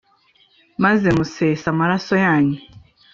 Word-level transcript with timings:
Maze 0.83 1.07
musesa 1.17 1.65
amaraso 1.73 2.13
yanyu 2.25 2.57